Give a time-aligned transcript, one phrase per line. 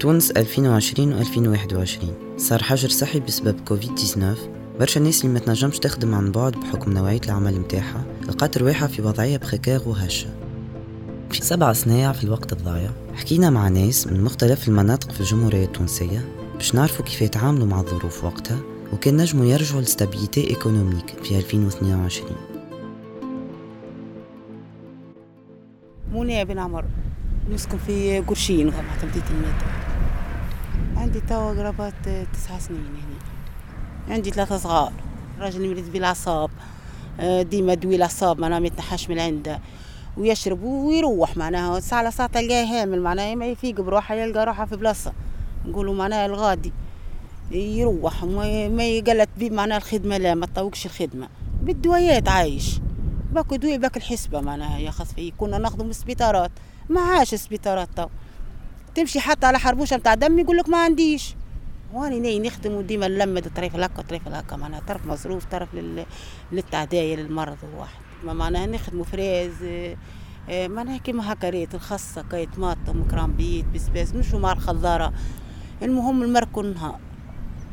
[0.00, 4.38] تونس 2020 و 2021 صار حجر صحي بسبب كوفيد 19
[4.80, 9.02] برشا الناس اللي ما تنجمش تخدم عن بعد بحكم نوعية العمل متاعها لقات رواحها في
[9.02, 10.28] وضعية précaire وهشة.
[11.30, 16.24] في سبع صنايع في الوقت الضايع حكينا مع ناس من مختلف المناطق في الجمهورية التونسية
[16.54, 18.58] باش نعرفوا كيف يتعاملوا مع الظروف وقتها
[18.92, 22.30] وكان نجموا يرجعوا ل stabilité économique في 2022
[26.12, 26.84] منى بن عمر.
[27.50, 29.62] نسكن في قرشين غابة تمديد الميت.
[30.96, 31.94] عندي توا قرابات
[32.32, 34.14] تسع سنين هنا.
[34.14, 34.92] عندي ثلاثة صغار.
[35.40, 36.50] راجل مريض بالأعصاب.
[37.20, 39.60] آه، ديما دوي الأعصاب معناها ما يتنحاش من عنده
[40.16, 41.80] ويشرب ويروح معناها.
[41.80, 43.34] ساعة على ساعة تلقاه هامل معناها.
[43.34, 45.12] ما يفيق بروحه يلقى روحه في بلاصة.
[45.66, 46.72] نقولوا معناها الغادي.
[47.50, 48.24] يروح.
[48.24, 51.28] ما يقلت بيه معناها الخدمة لا ما تطوقش الخدمة.
[51.62, 52.80] بالدويات عايش.
[53.32, 56.50] باكو دوي باك الحسبة معناها ياخذ فيه كنا ناخذه من السبيطارات
[56.88, 58.06] ما عاش السبيطارات تو.
[58.94, 61.34] تمشي حتى على حربوشة متاع دم يقول لك ما عنديش.
[61.92, 66.06] واني ني نخدم وديما نلمد طريف هكا طريف هكا معناها طرف مصروف طرف لل...
[66.52, 69.54] للتعداية للمرض الواحد ما معناها نخدموا فريز
[70.50, 75.12] آه، معناها كيما هكا ريت الخاصة كاي طماطم كرامبيت بسباس نمشوا مع الخضارة.
[75.82, 76.98] المهم المركون نهار.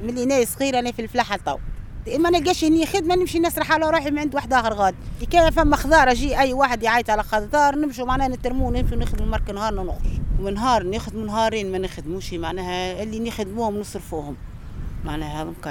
[0.00, 1.58] ملي ناس صغيرة أنا في الفلاحة تو.
[2.06, 4.96] ما نلقاش هني خدمه نمشي نسرح على روحي من عند واحد آخر غادي
[5.30, 9.50] كان فما خضار أجي أي واحد يعيط على خضار نمشوا معناها نترمو نمشوا نخدموا مرك
[9.50, 10.20] نهار نخرج.
[10.40, 14.36] ونهار نخدموا نهارين ما نخدموش معناها اللي نخدموهم نصرفوهم.
[15.04, 15.68] معناها هذوك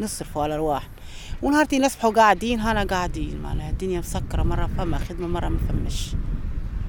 [0.00, 0.88] نصرفوا على رواح
[1.42, 3.40] ونهارتي نصبحوا قاعدين هانا قاعدين.
[3.42, 6.12] معناها الدنيا مسكرة مرة فما خدمة مرة ما فماش.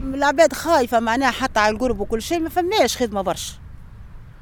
[0.03, 3.53] العباد خايفة معناها حتى على القرب وكل شيء ما فماش خدمة برشا.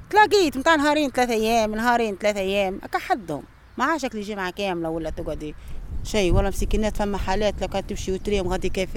[0.09, 3.44] تلاقيت متاع نهارين ثلاثة أيام نهارين ثلاثة أيام هكا حدهم.
[3.80, 5.55] ما عادش شكل جمعة كاملة ولا تقعدي
[6.03, 8.89] شيء ولا مسكينات فما حالات لو كانت تمشي وتريهم غادي كيف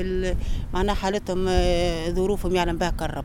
[0.75, 3.25] معناها حالتهم آه، ظروفهم يعلم بها كالرب.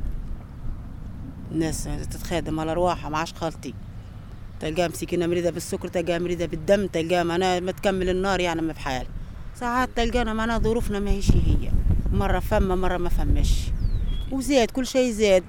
[1.52, 3.73] الناس تتخادم على رواحها ما عادش خالتي.
[4.59, 9.07] تلقاها مسكينة مريضة بالسكر تلقاها مريضة بالدم تلقاها معناها ما تكمل النار يعني ما بحال
[9.56, 11.72] ساعات تلقانا معناها ظروفنا ما هيش هي.
[12.13, 13.59] مرة فما مرة ما فماش.
[14.31, 15.44] وزاد كل شيء زاد.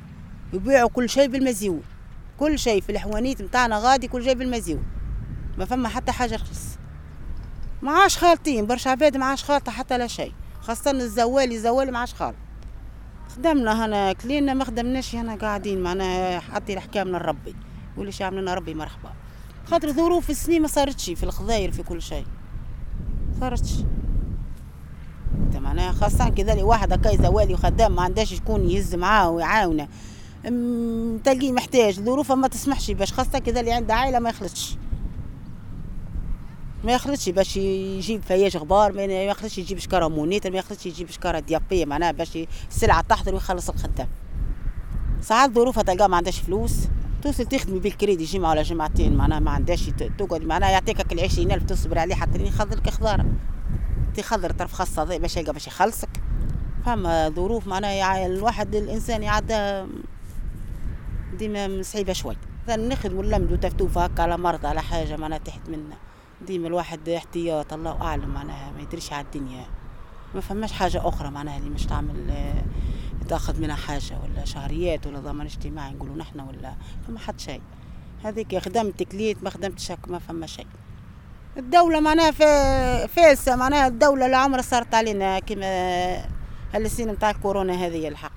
[0.52, 1.82] يبيعوا كل شيء بالمزيون
[2.40, 4.82] كل شيء في الحوانيت متاعنا غادي كل شيء بالمزيون
[5.58, 6.78] ما فما حتى حاجة رخيص
[7.82, 10.32] ما عاش خالطين برشا عباد ما عاش خالطة حتى لا شيء.
[10.60, 12.36] خاصة الزوالي الزوالي ما عاش خالط.
[13.36, 17.54] خدمنا هنا كلينا ما خدمناش هنا قاعدين معناها حطي الحكام من ربي.
[17.96, 19.10] واللي شي عملنا ربي مرحبا.
[19.66, 22.26] خاطر ظروف السنين ما صارتش في الخضاير في كل شيء.
[23.40, 23.74] صارتش.
[25.54, 29.88] معناها خاصة كذا لي واحد هكا زوالي وخدام ما عندهاش شكون يهز معاه ويعاونه.
[31.24, 34.76] تلقيه محتاج ظروفه ما تسمحش باش خاصة كذا اللي عنده عائلة ما يخلطش.
[36.84, 41.38] ما يخلطش باش يجيب فياج غبار ما يخلطش يجيب شكارة مونيتر ما يخلطش يجيب شكارة
[41.38, 42.38] ديابية معناها باش
[42.70, 44.08] السلعة تحضر ويخلص الخدام.
[45.20, 46.74] ساعات ظروفها تلقى ما عندهاش فلوس.
[47.22, 51.98] توصل تخدمي بالكريدي جمعة ولا جمعتين معناها ما عندهاش تقعد معناها يعطيك ال 20000 تصبر
[51.98, 53.26] عليه حتى يخضر لك خضارة.
[54.14, 56.08] تخضر طرف خاصة باش يلقى باش يخلصك.
[56.86, 59.84] فما ظروف معناها الواحد الإنسان يعدى
[61.38, 62.36] ديما صعيبه شوي.
[62.68, 66.07] نخدموا نلمدوا تفتوفه هكا على مرض على حاجة معناها تحت منا
[66.46, 69.66] ديما الواحد احتياط الله أعلم معناها ما يدريش على الدنيا.
[70.34, 72.52] ما فماش حاجة أخرى معناها اللي مش تعمل
[73.28, 76.74] تأخذ منها حاجة ولا شهريات ولا ضمان اجتماعي نقولوا نحن ولا
[77.08, 77.60] فما حد شيء.
[78.24, 80.66] هذيك خدمت كليت ما خدمتش ما فما شيء.
[81.56, 82.30] الدولة معناها
[83.06, 85.68] فاسة معناها الدولة العمر صارت علينا كما
[86.74, 88.32] هالسنة نتاع الكورونا هذه الحق.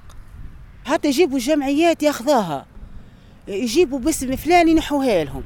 [0.86, 2.66] حتى يجيبوا الجمعيات ياخذوها
[3.48, 5.44] يجيبوا باسم فلان ينحوها لهم.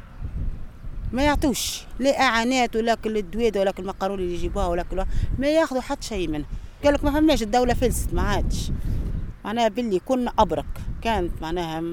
[1.15, 1.83] ما يعطوش.
[1.99, 5.05] لا أعانات ولا كل الدويده ولا كل المقارون اللي يجيبوها ولا كل
[5.39, 6.45] ما ياخذوا حتى شيء منه.
[6.83, 8.71] قال لك ما فماش الدولة فلست ما عادش.
[9.45, 10.65] معناها باللي كنا أبرك.
[11.01, 11.83] كانت معناها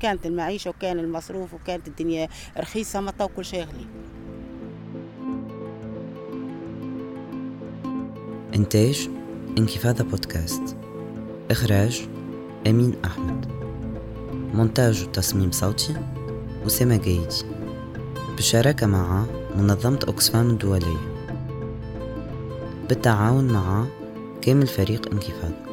[0.00, 3.86] كانت المعيشة وكان المصروف وكانت الدنيا رخيصة ما كل شيء غلي
[8.54, 9.08] إنتاج
[9.58, 10.76] انكفاضة بودكاست.
[11.50, 12.08] إخراج
[12.66, 13.46] أمين أحمد.
[14.54, 15.96] مونتاج وتصميم صوتي
[16.66, 17.59] أسامة جايدي.
[18.40, 19.24] بالشراكة مع
[19.56, 20.96] منظمة أوكسفام الدولية.
[22.88, 23.84] بالتعاون مع
[24.42, 25.69] كامل فريق انكفاض